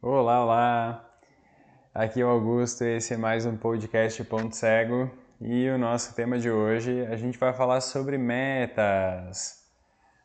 [0.00, 1.10] Olá, olá!
[1.92, 6.38] Aqui é o Augusto, esse é mais um podcast Ponto Cego e o nosso tema
[6.38, 9.56] de hoje a gente vai falar sobre metas.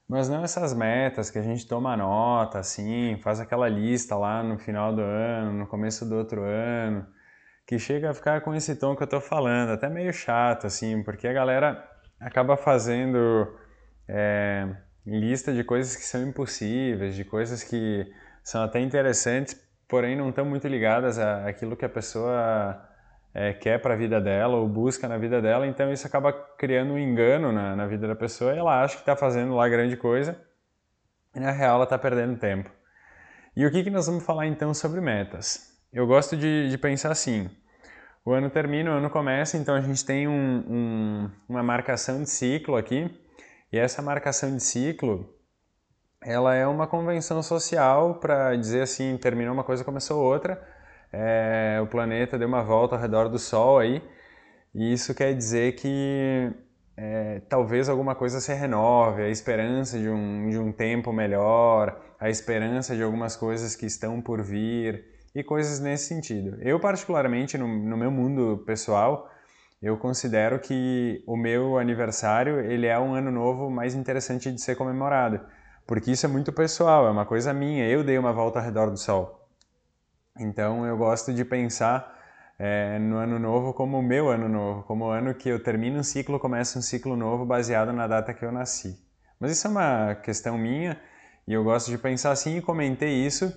[0.07, 4.59] Mas não essas metas que a gente toma nota, assim, faz aquela lista lá no
[4.59, 7.07] final do ano, no começo do outro ano,
[7.65, 11.01] que chega a ficar com esse tom que eu tô falando, até meio chato, assim,
[11.01, 11.83] porque a galera
[12.19, 13.57] acaba fazendo
[14.07, 14.69] é,
[15.03, 18.05] lista de coisas que são impossíveis, de coisas que
[18.43, 19.55] são até interessantes,
[19.87, 22.79] porém não estão muito ligadas àquilo que a pessoa
[23.33, 26.93] é, quer para a vida dela ou busca na vida dela, então isso acaba criando
[26.93, 29.97] um engano na, na vida da pessoa e ela acha que está fazendo lá grande
[29.97, 30.39] coisa
[31.35, 32.69] e na real ela está perdendo tempo.
[33.55, 35.71] E o que, que nós vamos falar então sobre metas?
[35.91, 37.49] Eu gosto de, de pensar assim,
[38.25, 42.29] o ano termina, o ano começa, então a gente tem um, um, uma marcação de
[42.29, 43.09] ciclo aqui,
[43.71, 45.29] e essa marcação de ciclo,
[46.25, 50.61] ela é uma convenção social para dizer assim, terminou uma coisa, começou outra,
[51.11, 54.01] é, o planeta deu uma volta ao redor do Sol aí,
[54.73, 56.51] e isso quer dizer que
[56.97, 62.29] é, talvez alguma coisa se renove, a esperança de um, de um tempo melhor, a
[62.29, 66.57] esperança de algumas coisas que estão por vir, e coisas nesse sentido.
[66.61, 69.29] Eu, particularmente, no, no meu mundo pessoal,
[69.81, 74.75] eu considero que o meu aniversário ele é um ano novo mais interessante de ser
[74.75, 75.41] comemorado,
[75.85, 77.87] porque isso é muito pessoal, é uma coisa minha.
[77.87, 79.47] Eu dei uma volta ao redor do sol,
[80.39, 82.13] então eu gosto de pensar
[82.57, 85.99] é, no ano novo como o meu ano novo, como o ano que eu termino
[85.99, 88.97] um ciclo, começo um ciclo novo baseado na data que eu nasci.
[89.39, 90.99] Mas isso é uma questão minha
[91.47, 93.53] e eu gosto de pensar assim e comentei isso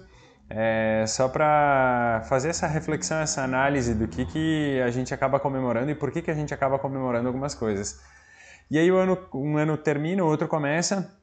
[0.48, 5.90] é, só para fazer essa reflexão, essa análise do que, que a gente acaba comemorando
[5.90, 8.00] e por que, que a gente acaba comemorando algumas coisas.
[8.70, 11.15] E aí o ano, um ano termina, o outro começa,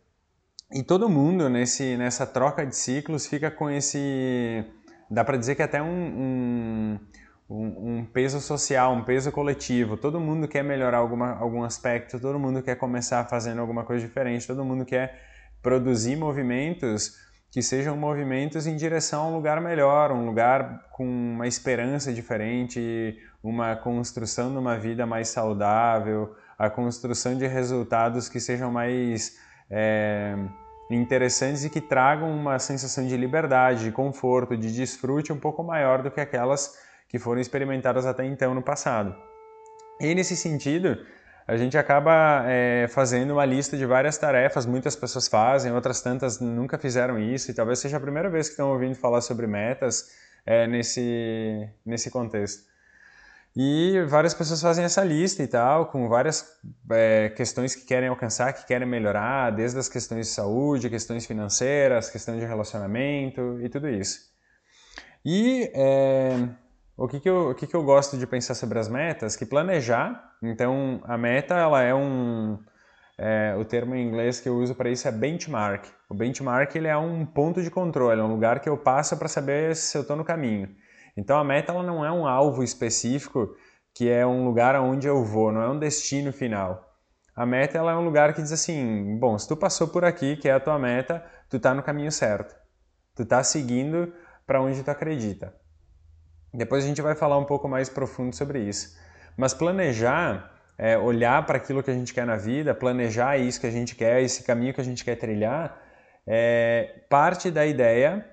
[0.73, 4.65] e todo mundo nesse, nessa troca de ciclos fica com esse.
[5.09, 6.97] dá para dizer que até um,
[7.47, 9.95] um, um, peso social, um peso coletivo.
[9.95, 14.47] Todo mundo quer melhorar alguma, algum aspecto, todo mundo quer começar fazendo alguma coisa diferente,
[14.47, 15.21] todo mundo quer
[15.61, 21.47] produzir movimentos que sejam movimentos em direção a um lugar melhor, um lugar com uma
[21.47, 28.71] esperança diferente, uma construção de uma vida mais saudável, a construção de resultados que sejam
[28.71, 29.37] mais
[29.69, 30.35] é,
[30.95, 36.01] interessantes e que tragam uma sensação de liberdade, de conforto, de desfrute um pouco maior
[36.01, 36.77] do que aquelas
[37.07, 39.15] que foram experimentadas até então no passado.
[39.99, 40.97] E nesse sentido,
[41.47, 46.39] a gente acaba é, fazendo uma lista de várias tarefas, muitas pessoas fazem, outras tantas
[46.39, 50.09] nunca fizeram isso, e talvez seja a primeira vez que estão ouvindo falar sobre metas
[50.45, 52.72] é, nesse, nesse contexto.
[53.55, 56.43] E várias pessoas fazem essa lista e tal, com várias
[56.89, 62.09] é, questões que querem alcançar, que querem melhorar, desde as questões de saúde, questões financeiras,
[62.09, 64.19] questão de relacionamento e tudo isso.
[65.23, 66.49] E é,
[66.97, 69.35] o que, que, eu, o que, que eu gosto de pensar sobre as metas?
[69.35, 72.57] Que planejar, então a meta ela é um,
[73.19, 75.85] é, o termo em inglês que eu uso para isso é benchmark.
[76.09, 79.27] O benchmark ele é um ponto de controle, é um lugar que eu passo para
[79.27, 80.69] saber se eu estou no caminho.
[81.15, 83.55] Então a meta ela não é um alvo específico
[83.93, 86.91] que é um lugar aonde eu vou, não é um destino final.
[87.35, 90.35] A meta ela é um lugar que diz assim, bom, se tu passou por aqui,
[90.35, 92.55] que é a tua meta, tu está no caminho certo.
[93.15, 94.13] Tu está seguindo
[94.45, 95.53] para onde tu acredita.
[96.53, 98.95] Depois a gente vai falar um pouco mais profundo sobre isso.
[99.35, 103.67] Mas planejar, é, olhar para aquilo que a gente quer na vida, planejar isso que
[103.67, 105.79] a gente quer, esse caminho que a gente quer trilhar,
[106.25, 108.25] é parte da ideia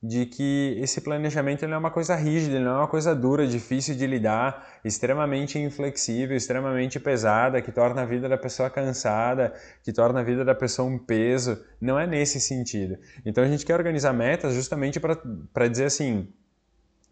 [0.00, 3.96] de que esse planejamento não é uma coisa rígida, não é uma coisa dura, difícil
[3.96, 10.20] de lidar, extremamente inflexível, extremamente pesada, que torna a vida da pessoa cansada, que torna
[10.20, 11.60] a vida da pessoa um peso.
[11.80, 12.96] Não é nesse sentido.
[13.26, 16.32] Então a gente quer organizar metas justamente para dizer assim: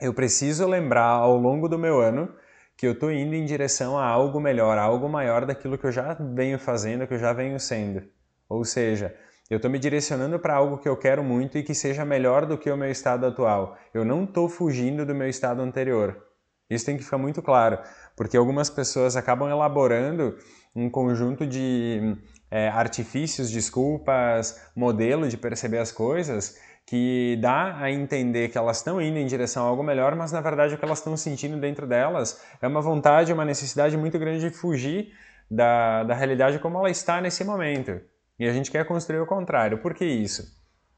[0.01, 2.33] eu preciso lembrar ao longo do meu ano
[2.77, 5.93] que eu estou indo em direção a algo melhor, a algo maior daquilo que eu
[5.93, 8.03] já venho fazendo, que eu já venho sendo.
[8.49, 9.15] Ou seja,
[9.49, 12.59] eu estou me direcionando para algo que eu quero muito e que seja melhor do
[12.59, 13.77] que o meu estado atual.
[13.95, 16.21] Eu não estou fugindo do meu estado anterior.
[16.69, 17.79] Isso tem que ficar muito claro,
[18.17, 20.37] porque algumas pessoas acabam elaborando
[20.75, 22.17] um conjunto de
[22.51, 29.01] é, artifícios, desculpas, modelo de perceber as coisas que dá a entender que elas estão
[29.01, 31.87] indo em direção a algo melhor, mas na verdade o que elas estão sentindo dentro
[31.87, 35.13] delas é uma vontade, uma necessidade muito grande de fugir
[35.51, 38.01] da, da realidade como ela está nesse momento.
[38.39, 39.79] E a gente quer construir o contrário.
[39.79, 40.55] Por que isso?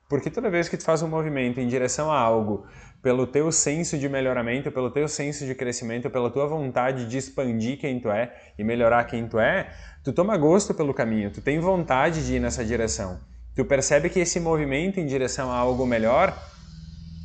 [0.09, 2.67] Porque toda vez que tu faz um movimento em direção a algo,
[3.03, 7.79] pelo teu senso de melhoramento, pelo teu senso de crescimento, pela tua vontade de expandir
[7.79, 9.71] quem tu é e melhorar quem tu é,
[10.03, 13.21] tu toma gosto pelo caminho, tu tem vontade de ir nessa direção
[13.59, 16.33] tu percebe que esse movimento em direção a algo melhor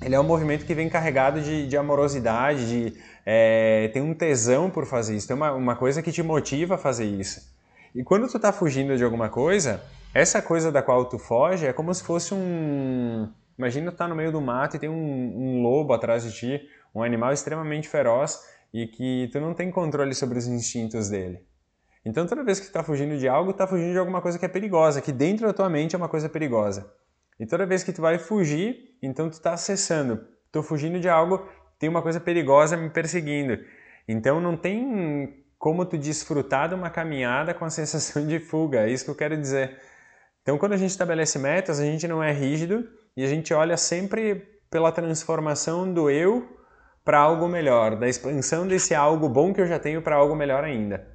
[0.02, 4.68] ele é um movimento que vem carregado de, de amorosidade, de é, tem um tesão
[4.68, 7.54] por fazer isso, tem uma, uma coisa que te motiva a fazer isso.
[7.94, 9.82] E quando tu tá fugindo de alguma coisa,
[10.14, 13.30] essa coisa da qual tu foge é como se fosse um...
[13.58, 16.62] Imagina tu tá no meio do mato e tem um, um lobo atrás de ti,
[16.94, 18.40] um animal extremamente feroz
[18.74, 21.40] e que tu não tem controle sobre os instintos dele.
[22.06, 24.38] Então toda vez que tu tá fugindo de algo, tu tá fugindo de alguma coisa
[24.38, 26.92] que é perigosa, que dentro da tua mente é uma coisa perigosa.
[27.40, 30.26] E toda vez que tu vai fugir, então tu está acessando.
[30.46, 31.48] Estou fugindo de algo,
[31.80, 33.58] tem uma coisa perigosa me perseguindo.
[34.08, 38.90] Então não tem como tu desfrutar de uma caminhada com a sensação de fuga, é
[38.90, 39.80] isso que eu quero dizer.
[40.44, 42.88] Então quando a gente estabelece metas, a gente não é rígido
[43.18, 44.36] e a gente olha sempre
[44.70, 46.48] pela transformação do eu
[47.04, 50.64] para algo melhor, da expansão desse algo bom que eu já tenho para algo melhor
[50.64, 51.08] ainda.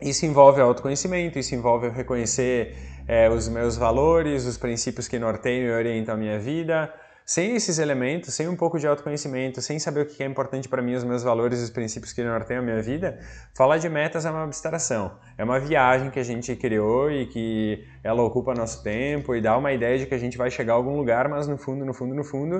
[0.00, 2.76] Isso envolve autoconhecimento, isso envolve reconhecer
[3.06, 6.92] é, os meus valores, os princípios que norteiam e orientam a minha vida.
[7.24, 10.82] Sem esses elementos, sem um pouco de autoconhecimento, sem saber o que é importante para
[10.82, 13.18] mim, os meus valores e os princípios que norteiam a minha vida,
[13.56, 15.18] falar de metas é uma abstração.
[15.38, 19.56] É uma viagem que a gente criou e que ela ocupa nosso tempo e dá
[19.56, 21.94] uma ideia de que a gente vai chegar a algum lugar, mas no fundo, no
[21.94, 22.56] fundo, no fundo,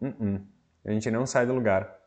[0.00, 0.42] uh -uh,
[0.84, 2.05] a gente não sai do lugar.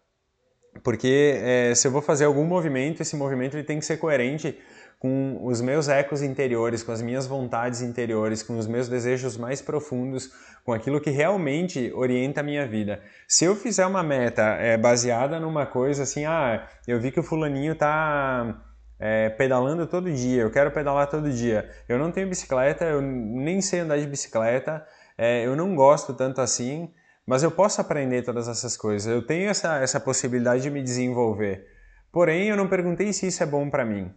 [0.84, 4.58] Porque é, se eu vou fazer algum movimento, esse movimento ele tem que ser coerente
[5.00, 9.62] com os meus ecos interiores, com as minhas vontades interiores, com os meus desejos mais
[9.62, 10.30] profundos,
[10.66, 13.02] com aquilo que realmente orienta a minha vida.
[13.28, 17.24] Se eu fizer uma meta é, baseada numa coisa assim, ah, eu vi que o
[17.24, 18.62] fulaninho tá
[19.00, 21.70] é, pedalando todo dia, eu quero pedalar todo dia.
[21.88, 24.86] Eu não tenho bicicleta, eu nem sei andar de bicicleta,
[25.18, 26.92] é, eu não gosto tanto assim,
[27.30, 29.06] mas eu posso aprender todas essas coisas.
[29.06, 31.64] Eu tenho essa, essa possibilidade de me desenvolver.
[32.12, 34.12] Porém, eu não perguntei se isso é bom para mim.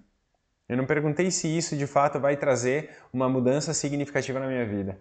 [0.67, 4.99] Eu não perguntei se isso de fato vai trazer uma mudança significativa na minha vida.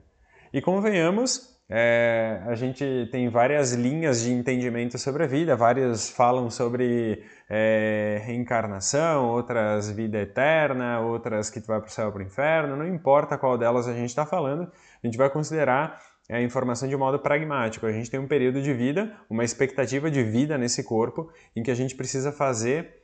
[0.51, 6.49] E convenhamos, é, a gente tem várias linhas de entendimento sobre a vida, várias falam
[6.49, 12.23] sobre é, reencarnação, outras vida eterna, outras que tu vai para o céu ou para
[12.23, 14.69] o inferno, não importa qual delas a gente está falando,
[15.01, 17.85] a gente vai considerar a informação de modo pragmático.
[17.85, 21.71] A gente tem um período de vida, uma expectativa de vida nesse corpo, em que
[21.71, 23.01] a gente precisa fazer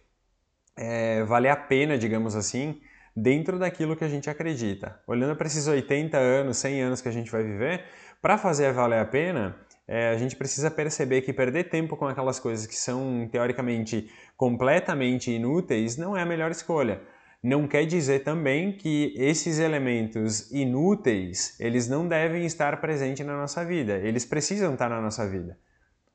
[0.78, 2.80] é, valer a pena, digamos assim,
[3.16, 5.02] dentro daquilo que a gente acredita.
[5.08, 7.84] Olhando para esses 80 anos, 100 anos que a gente vai viver,
[8.22, 9.56] para fazer valer a pena,
[9.88, 15.31] é, a gente precisa perceber que perder tempo com aquelas coisas que são teoricamente completamente
[15.31, 17.02] inúteis não é a melhor escolha.
[17.44, 23.63] Não quer dizer também que esses elementos inúteis, eles não devem estar presentes na nossa
[23.63, 23.98] vida.
[23.98, 25.57] Eles precisam estar na nossa vida.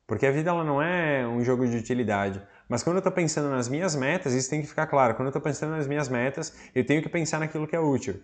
[0.05, 2.41] Porque a vida ela não é um jogo de utilidade.
[2.67, 5.15] Mas quando eu estou pensando nas minhas metas, isso tem que ficar claro.
[5.15, 8.21] Quando eu estou pensando nas minhas metas, eu tenho que pensar naquilo que é útil.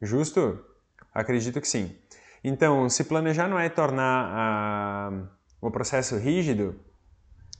[0.00, 0.64] Justo?
[1.12, 1.96] Acredito que sim.
[2.42, 5.28] Então, se planejar não é tornar a,
[5.60, 6.80] o processo rígido,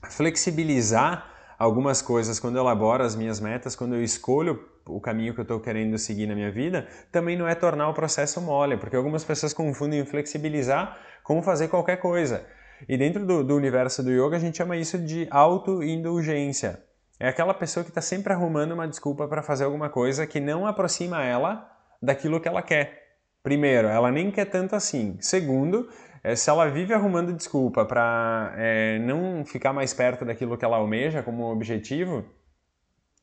[0.09, 5.41] flexibilizar algumas coisas quando eu elaboro as minhas metas, quando eu escolho o caminho que
[5.41, 8.95] eu estou querendo seguir na minha vida, também não é tornar o processo mole, porque
[8.95, 12.45] algumas pessoas confundem flexibilizar com fazer qualquer coisa.
[12.87, 16.81] E dentro do, do universo do yoga, a gente chama isso de autoindulgência.
[17.19, 20.65] É aquela pessoa que está sempre arrumando uma desculpa para fazer alguma coisa que não
[20.65, 21.69] aproxima ela
[22.01, 22.99] daquilo que ela quer.
[23.43, 25.17] Primeiro, ela nem quer tanto assim.
[25.19, 25.89] Segundo,
[26.23, 30.77] é, se ela vive arrumando desculpa para é, não ficar mais perto daquilo que ela
[30.77, 32.25] almeja como objetivo,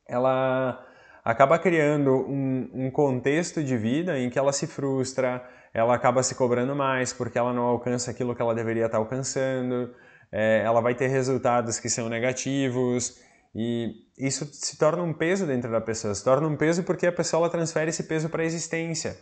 [0.08, 0.84] ela
[1.24, 5.44] acaba criando um, um contexto de vida em que ela se frustra,
[5.74, 9.92] ela acaba se cobrando mais porque ela não alcança aquilo que ela deveria estar alcançando,
[10.32, 13.20] é, ela vai ter resultados que são negativos
[13.54, 17.12] e isso se torna um peso dentro da pessoa, se torna um peso porque a
[17.12, 19.16] pessoa transfere esse peso para a existência.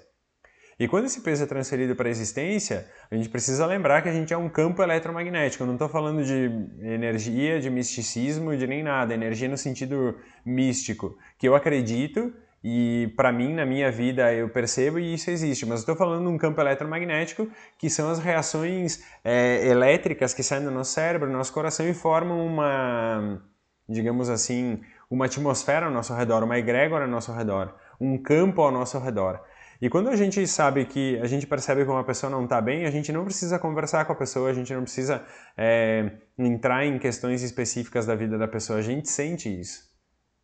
[0.79, 4.13] E quando esse peso é transferido para a existência, a gente precisa lembrar que a
[4.13, 5.63] gente é um campo eletromagnético.
[5.63, 6.51] Eu não estou falando de
[6.83, 9.15] energia, de misticismo, de nem nada.
[9.15, 12.33] Energia no sentido místico, que eu acredito
[12.67, 15.67] e para mim, na minha vida, eu percebo e isso existe.
[15.67, 17.47] Mas estou falando de um campo eletromagnético
[17.79, 21.93] que são as reações é, elétricas que saem do nosso cérebro, do nosso coração e
[21.93, 23.39] formam uma,
[23.87, 28.71] digamos assim, uma atmosfera ao nosso redor, uma egrégora ao nosso redor, um campo ao
[28.71, 29.41] nosso redor.
[29.81, 32.87] E quando a gente sabe que a gente percebe que uma pessoa não está bem,
[32.87, 35.25] a gente não precisa conversar com a pessoa, a gente não precisa
[35.57, 39.93] é, entrar em questões específicas da vida da pessoa, a gente sente isso.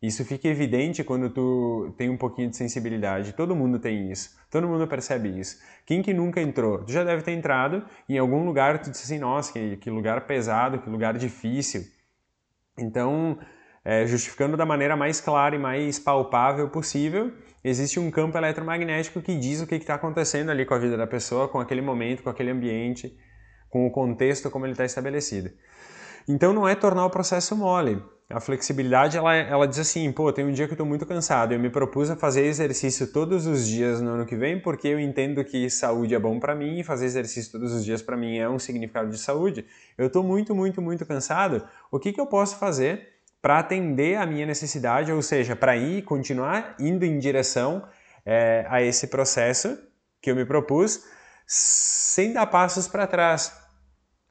[0.01, 3.33] Isso fica evidente quando tu tem um pouquinho de sensibilidade.
[3.33, 4.35] Todo mundo tem isso.
[4.49, 5.59] Todo mundo percebe isso.
[5.85, 6.83] Quem que nunca entrou?
[6.83, 10.25] Tu já deve ter entrado em algum lugar tu disse assim, nossa, que, que lugar
[10.25, 11.83] pesado, que lugar difícil.
[12.79, 13.37] Então,
[13.83, 17.31] é, justificando da maneira mais clara e mais palpável possível,
[17.63, 21.07] existe um campo eletromagnético que diz o que está acontecendo ali com a vida da
[21.07, 23.17] pessoa, com aquele momento, com aquele ambiente.
[23.71, 25.49] com o contexto como ele está estabelecido.
[26.27, 28.03] Então não é tornar o processo mole.
[28.29, 31.53] A flexibilidade ela, ela diz assim, pô, tem um dia que eu estou muito cansado,
[31.53, 34.99] eu me propus a fazer exercício todos os dias no ano que vem porque eu
[34.99, 38.37] entendo que saúde é bom para mim e fazer exercício todos os dias para mim
[38.37, 39.65] é um significado de saúde.
[39.97, 41.65] Eu estou muito, muito, muito cansado.
[41.91, 43.07] O que, que eu posso fazer
[43.41, 47.83] para atender a minha necessidade, ou seja, para ir, continuar indo em direção
[48.25, 49.77] é, a esse processo
[50.21, 51.03] que eu me propus,
[51.47, 53.51] sem dar passos para trás.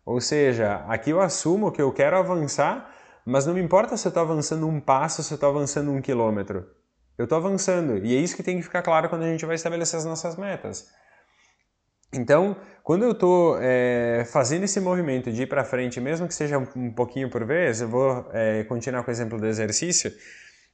[0.04, 2.94] Ou seja, aqui eu assumo que eu quero avançar,
[3.26, 6.00] mas não me importa se eu estou avançando um passo, se eu estou avançando um
[6.00, 6.66] quilômetro.
[7.18, 7.98] Eu estou avançando.
[7.98, 10.36] E é isso que tem que ficar claro quando a gente vai estabelecer as nossas
[10.36, 10.88] metas.
[12.12, 16.58] Então, quando eu estou é, fazendo esse movimento de ir para frente, mesmo que seja
[16.58, 20.12] um pouquinho por vez, eu vou é, continuar com o exemplo do exercício.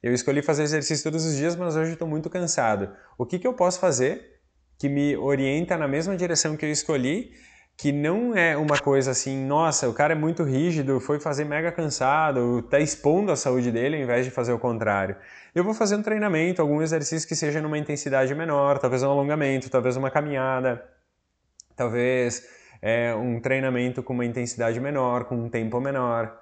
[0.02, 2.90] Eu escolhi fazer exercício todos os dias, mas hoje estou muito cansado.
[3.19, 4.37] O que, que eu posso fazer
[4.78, 7.33] que me orienta na mesma direção que eu escolhi,
[7.76, 11.71] que não é uma coisa assim, nossa, o cara é muito rígido, foi fazer mega
[11.71, 15.16] cansado, está expondo a saúde dele ao invés de fazer o contrário.
[15.55, 19.69] Eu vou fazer um treinamento, algum exercício que seja numa intensidade menor, talvez um alongamento,
[19.69, 20.83] talvez uma caminhada
[21.76, 22.42] talvez
[22.83, 26.37] é, um treinamento com uma intensidade menor, com um tempo menor.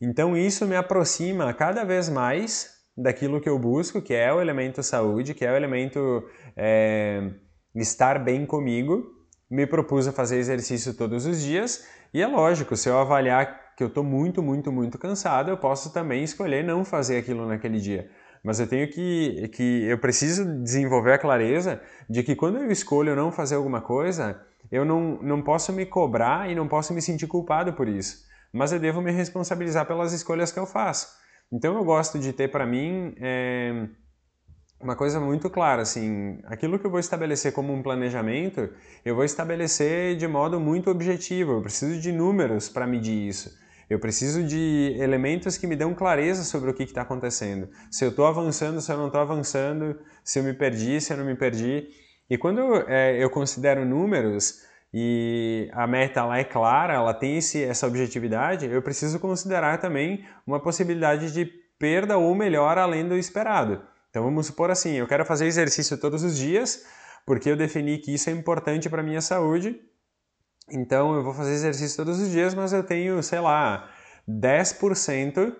[0.00, 4.82] Então isso me aproxima cada vez mais daquilo que eu busco, que é o elemento
[4.82, 6.24] saúde, que é o elemento
[6.56, 7.30] é,
[7.74, 9.04] estar bem comigo.
[9.50, 13.82] Me propus a fazer exercício todos os dias e é lógico, se eu avaliar que
[13.82, 18.10] eu estou muito, muito, muito cansado, eu posso também escolher não fazer aquilo naquele dia.
[18.44, 23.16] Mas eu tenho que, que eu preciso desenvolver a clareza de que quando eu escolho
[23.16, 27.26] não fazer alguma coisa, eu não, não posso me cobrar e não posso me sentir
[27.26, 31.08] culpado por isso, mas eu devo me responsabilizar pelas escolhas que eu faço.
[31.52, 33.86] Então eu gosto de ter para mim é,
[34.80, 38.70] uma coisa muito clara, assim, aquilo que eu vou estabelecer como um planejamento,
[39.04, 43.60] eu vou estabelecer de modo muito objetivo, eu preciso de números para medir isso.
[43.90, 47.68] Eu preciso de elementos que me dão clareza sobre o que está acontecendo.
[47.90, 51.18] Se eu estou avançando, se eu não estou avançando, se eu me perdi, se eu
[51.18, 51.88] não me perdi.
[52.32, 57.62] E quando é, eu considero números e a meta lá é clara, ela tem esse,
[57.62, 61.44] essa objetividade, eu preciso considerar também uma possibilidade de
[61.78, 63.82] perda ou melhor além do esperado.
[64.08, 66.86] Então vamos supor assim, eu quero fazer exercício todos os dias,
[67.26, 69.78] porque eu defini que isso é importante para a minha saúde,
[70.70, 73.90] então eu vou fazer exercício todos os dias, mas eu tenho, sei lá,
[74.26, 75.54] 10%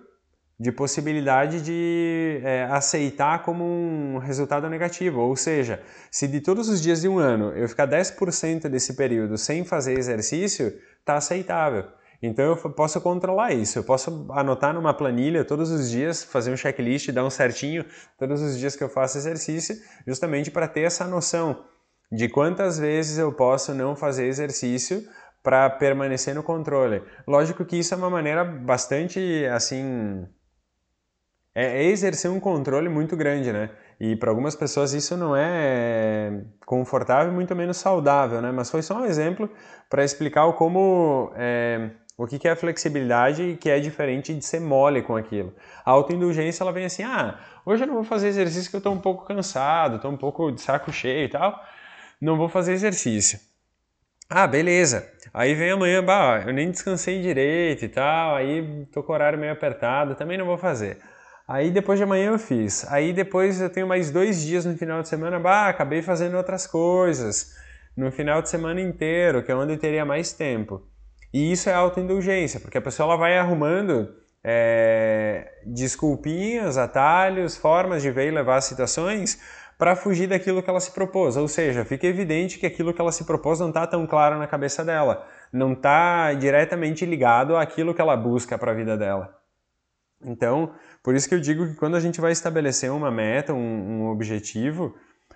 [0.62, 5.20] de possibilidade de é, aceitar como um resultado negativo.
[5.20, 9.36] Ou seja, se de todos os dias de um ano eu ficar 10% desse período
[9.36, 11.86] sem fazer exercício, está aceitável.
[12.22, 16.56] Então eu posso controlar isso, eu posso anotar numa planilha todos os dias, fazer um
[16.56, 17.84] checklist, dar um certinho
[18.16, 19.74] todos os dias que eu faço exercício,
[20.06, 21.64] justamente para ter essa noção
[22.12, 25.02] de quantas vezes eu posso não fazer exercício
[25.42, 27.02] para permanecer no controle.
[27.26, 30.24] Lógico que isso é uma maneira bastante assim
[31.54, 33.70] é, é exercer um controle muito grande, né?
[34.00, 38.50] E para algumas pessoas isso não é confortável, muito menos saudável, né?
[38.50, 39.48] Mas foi só um exemplo
[39.88, 44.60] para explicar como é, o que, é a flexibilidade e que é diferente de ser
[44.60, 45.54] mole com aquilo.
[45.84, 48.92] A autoindulgência ela vem assim, ah, hoje eu não vou fazer exercício que eu estou
[48.92, 51.62] um pouco cansado, estou um pouco de saco cheio e tal,
[52.20, 53.38] não vou fazer exercício.
[54.28, 55.06] Ah, beleza.
[55.34, 59.38] Aí vem amanhã, bah, eu nem descansei direito e tal, aí tô com o horário
[59.38, 60.98] meio apertado, também não vou fazer.
[61.52, 62.90] Aí depois de amanhã eu fiz.
[62.90, 66.66] Aí depois eu tenho mais dois dias no final de semana, bah, acabei fazendo outras
[66.66, 67.54] coisas
[67.94, 70.80] no final de semana inteiro, que é onde eu teria mais tempo.
[71.30, 74.08] E isso é autoindulgência, porque a pessoa ela vai arrumando
[74.42, 79.38] é, desculpinhas, atalhos, formas de ver e levar situações
[79.76, 81.36] para fugir daquilo que ela se propôs.
[81.36, 84.46] Ou seja, fica evidente que aquilo que ela se propôs não está tão claro na
[84.46, 89.41] cabeça dela, não está diretamente ligado àquilo que ela busca para a vida dela.
[90.24, 93.58] Então, por isso que eu digo que quando a gente vai estabelecer uma meta, um,
[94.02, 94.94] um objetivo,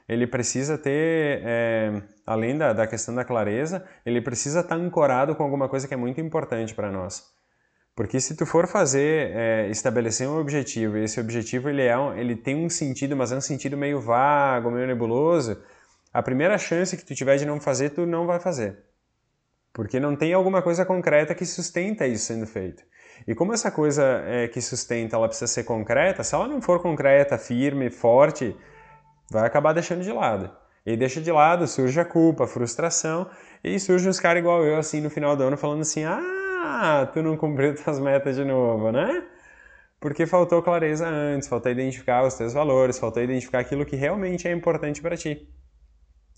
[0.08, 5.42] ele precisa ter, é, além da, da questão da clareza, ele precisa estar ancorado com
[5.42, 7.34] alguma coisa que é muito importante para nós.
[7.94, 12.14] Porque se tu for fazer, é, estabelecer um objetivo, e esse objetivo ele, é um,
[12.14, 15.60] ele tem um sentido, mas é um sentido meio vago, meio nebuloso,
[16.12, 18.78] a primeira chance que tu tiver de não fazer, tu não vai fazer.
[19.72, 22.82] Porque não tem alguma coisa concreta que sustenta isso sendo feito.
[23.26, 26.80] E como essa coisa é, que sustenta ela precisa ser concreta, se ela não for
[26.80, 28.56] concreta, firme, forte,
[29.30, 30.50] vai acabar deixando de lado.
[30.84, 33.28] E deixa de lado, surge a culpa, a frustração,
[33.62, 37.22] e surge uns caras igual eu, assim, no final do ano, falando assim: ah, tu
[37.22, 39.24] não cumpriu tuas metas de novo, né?
[39.98, 44.52] Porque faltou clareza antes, faltou identificar os teus valores, faltou identificar aquilo que realmente é
[44.52, 45.48] importante para ti.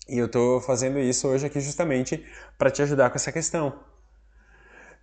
[0.07, 2.25] E eu estou fazendo isso hoje aqui justamente
[2.57, 3.79] para te ajudar com essa questão.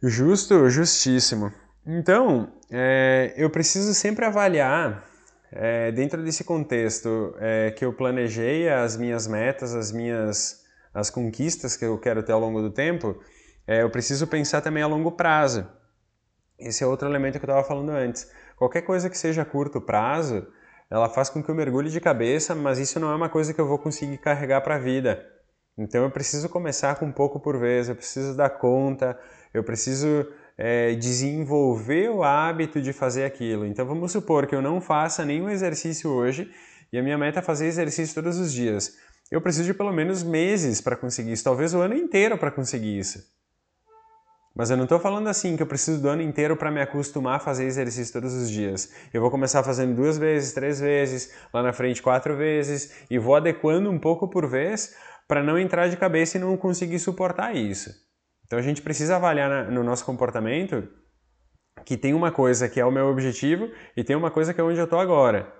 [0.02, 1.52] Justo, justíssimo.
[1.86, 5.04] Então, é, eu preciso sempre avaliar,
[5.52, 11.76] é, dentro desse contexto é, que eu planejei as minhas metas, as minhas as conquistas
[11.76, 13.20] que eu quero ter ao longo do tempo,
[13.68, 15.68] eu preciso pensar também a longo prazo.
[16.58, 18.30] Esse é outro elemento que eu estava falando antes.
[18.56, 20.46] Qualquer coisa que seja curto prazo,
[20.90, 23.60] ela faz com que eu mergulhe de cabeça, mas isso não é uma coisa que
[23.60, 25.22] eu vou conseguir carregar para a vida.
[25.76, 29.18] Então eu preciso começar com um pouco por vez, eu preciso dar conta,
[29.52, 30.26] eu preciso
[30.56, 33.66] é, desenvolver o hábito de fazer aquilo.
[33.66, 36.50] Então vamos supor que eu não faça nenhum exercício hoje
[36.92, 38.96] e a minha meta é fazer exercício todos os dias.
[39.30, 42.98] Eu preciso de pelo menos meses para conseguir isso, talvez o ano inteiro para conseguir
[42.98, 43.36] isso.
[44.54, 47.36] Mas eu não estou falando assim que eu preciso do ano inteiro para me acostumar
[47.36, 48.90] a fazer exercício todos os dias.
[49.12, 53.34] Eu vou começar fazendo duas vezes, três vezes, lá na frente quatro vezes e vou
[53.34, 54.96] adequando um pouco por vez
[55.28, 58.05] para não entrar de cabeça e não conseguir suportar isso.
[58.46, 60.88] Então a gente precisa avaliar no nosso comportamento
[61.84, 64.64] que tem uma coisa que é o meu objetivo e tem uma coisa que é
[64.64, 65.52] onde eu estou agora.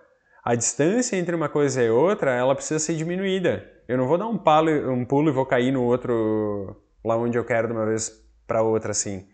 [0.44, 3.68] A distância entre uma coisa e outra, ela precisa ser diminuída.
[3.88, 7.36] Eu não vou dar um, palo, um pulo e vou cair no outro lá onde
[7.36, 8.10] eu quero de uma vez
[8.46, 9.26] para outra assim.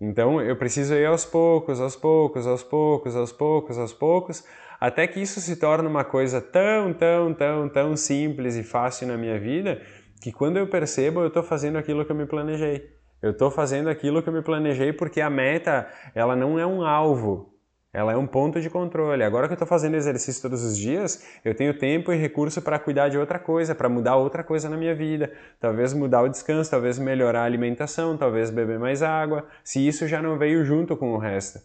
[0.00, 4.44] Então eu preciso ir aos poucos, aos poucos, aos poucos, aos poucos, aos poucos,
[4.80, 9.16] até que isso se torne uma coisa tão, tão, tão, tão simples e fácil na
[9.16, 9.82] minha vida
[10.20, 12.96] que quando eu percebo eu estou fazendo aquilo que eu me planejei.
[13.20, 16.84] Eu estou fazendo aquilo que eu me planejei porque a meta ela não é um
[16.84, 17.58] alvo,
[17.92, 19.24] ela é um ponto de controle.
[19.24, 22.78] Agora que eu estou fazendo exercício todos os dias, eu tenho tempo e recurso para
[22.78, 25.32] cuidar de outra coisa, para mudar outra coisa na minha vida.
[25.58, 30.22] Talvez mudar o descanso, talvez melhorar a alimentação, talvez beber mais água, se isso já
[30.22, 31.58] não veio junto com o resto.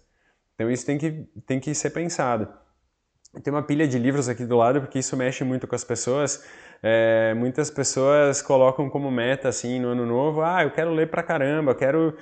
[0.55, 2.47] Então isso tem que, tem que ser pensado.
[3.41, 6.45] Tem uma pilha de livros aqui do lado, porque isso mexe muito com as pessoas.
[6.83, 11.23] É, muitas pessoas colocam como meta, assim, no ano novo, ah, eu quero ler pra
[11.23, 12.15] caramba, eu quero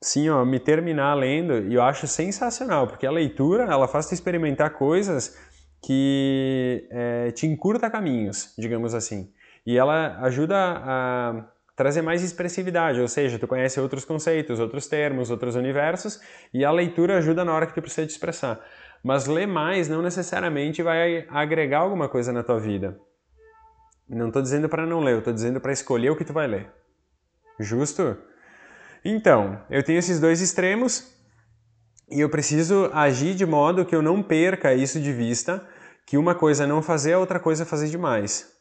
[0.00, 4.14] sim, ó, me terminar lendo e eu acho sensacional, porque a leitura ela faz te
[4.14, 5.36] experimentar coisas
[5.84, 9.30] que é, te encurta caminhos, digamos assim.
[9.66, 15.30] E ela ajuda a trazer mais expressividade, ou seja, tu conhece outros conceitos, outros termos,
[15.30, 16.20] outros universos,
[16.54, 18.58] e a leitura ajuda na hora que tu precisa te expressar.
[19.02, 22.98] Mas ler mais não necessariamente vai agregar alguma coisa na tua vida.
[24.08, 26.46] Não estou dizendo para não ler, eu estou dizendo para escolher o que tu vai
[26.46, 26.70] ler.
[27.58, 28.16] Justo?
[29.04, 31.12] Então, eu tenho esses dois extremos
[32.08, 35.66] e eu preciso agir de modo que eu não perca isso de vista,
[36.06, 38.55] que uma coisa é não fazer, a outra coisa é fazer demais.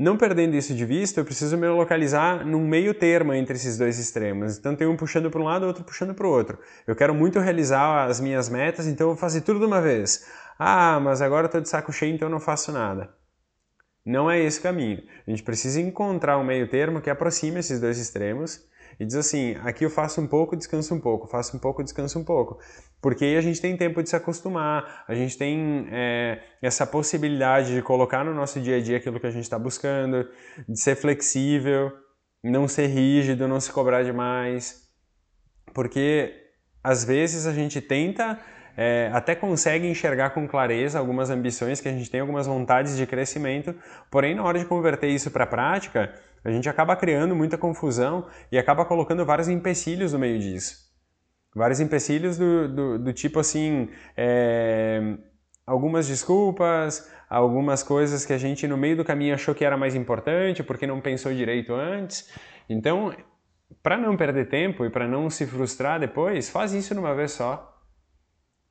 [0.00, 3.98] Não perdendo isso de vista, eu preciso me localizar num meio termo entre esses dois
[3.98, 4.56] extremos.
[4.56, 6.58] Então tem um puxando para um lado, outro puxando para o outro.
[6.86, 10.26] Eu quero muito realizar as minhas metas, então eu vou fazer tudo de uma vez.
[10.58, 13.10] Ah, mas agora estou de saco cheio, então eu não faço nada.
[14.02, 15.02] Não é esse o caminho.
[15.26, 18.66] A gente precisa encontrar um meio termo que aproxime esses dois extremos
[19.00, 22.18] e diz assim: aqui eu faço um pouco, descanso um pouco, faço um pouco, descanso
[22.18, 22.58] um pouco.
[23.00, 27.74] Porque aí a gente tem tempo de se acostumar, a gente tem é, essa possibilidade
[27.74, 30.28] de colocar no nosso dia a dia aquilo que a gente está buscando,
[30.68, 31.90] de ser flexível,
[32.44, 34.86] não ser rígido, não se cobrar demais.
[35.72, 36.34] Porque
[36.84, 38.38] às vezes a gente tenta
[38.76, 43.06] é, até consegue enxergar com clareza algumas ambições que a gente tem, algumas vontades de
[43.06, 43.74] crescimento,
[44.10, 48.26] porém na hora de converter isso para a prática, a gente acaba criando muita confusão
[48.50, 50.90] e acaba colocando vários empecilhos no meio disso.
[51.54, 55.16] Vários empecilhos do, do, do tipo assim, é,
[55.66, 59.94] algumas desculpas, algumas coisas que a gente no meio do caminho achou que era mais
[59.94, 62.30] importante porque não pensou direito antes.
[62.68, 63.14] Então,
[63.82, 67.66] para não perder tempo e para não se frustrar depois, faz isso numa vez só.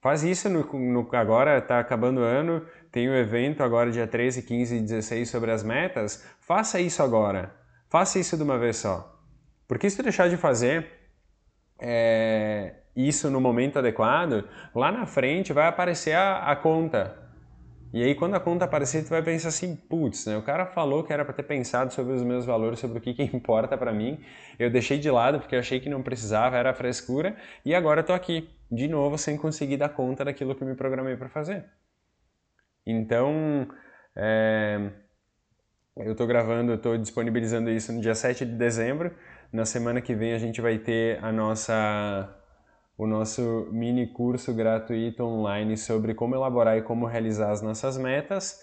[0.02, 4.44] Faz isso no, no agora, está acabando o ano, tem o evento agora dia 13,
[4.44, 6.26] 15 e 16 sobre as metas.
[6.40, 7.59] Faça isso agora.
[7.90, 9.20] Faça isso de uma vez só.
[9.68, 10.88] Porque se tu deixar de fazer
[11.80, 17.18] é, isso no momento adequado, lá na frente vai aparecer a, a conta.
[17.92, 21.04] E aí quando a conta aparecer, tu vai pensar assim, putz, né, o cara falou
[21.04, 23.92] que era para ter pensado sobre os meus valores, sobre o que, que importa para
[23.92, 24.20] mim.
[24.60, 28.06] Eu deixei de lado porque eu achei que não precisava, era frescura, e agora eu
[28.06, 31.66] tô aqui de novo sem conseguir dar conta daquilo que eu me programei para fazer.
[32.86, 33.68] Então,
[34.16, 34.92] é,
[36.00, 39.14] eu estou gravando, estou disponibilizando isso no dia 7 de dezembro.
[39.52, 42.36] Na semana que vem a gente vai ter a nossa
[42.98, 48.62] o nosso mini curso gratuito online sobre como elaborar e como realizar as nossas metas.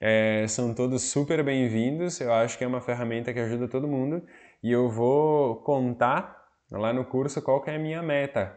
[0.00, 4.22] É, são todos super bem-vindos, eu acho que é uma ferramenta que ajuda todo mundo
[4.62, 8.56] e eu vou contar lá no curso qual que é a minha meta,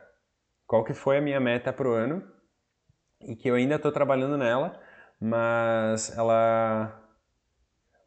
[0.67, 2.23] qual que foi a minha meta para o ano
[3.21, 4.79] e que eu ainda estou trabalhando nela,
[5.19, 7.00] mas ela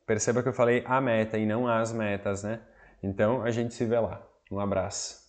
[0.07, 2.61] perceba que eu falei a meta e não as metas, né?
[3.03, 4.23] Então a gente se vê lá.
[4.51, 5.24] Um abraço.